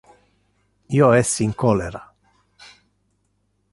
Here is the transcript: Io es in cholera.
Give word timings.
Io 0.99 1.09
es 1.17 1.33
in 1.47 1.53
cholera. 1.65 2.03